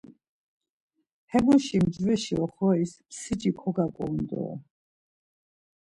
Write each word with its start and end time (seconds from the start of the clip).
Hemuşi 1.31 1.77
mcveşi 1.85 2.35
oxoris 2.43 2.93
msici 3.07 3.51
kogaǩorun 3.59 4.21
dore. 4.29 4.55